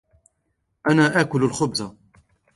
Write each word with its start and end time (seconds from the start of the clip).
أنا 0.89 1.21
آكل 1.21 1.43
الخبز. 1.43 1.93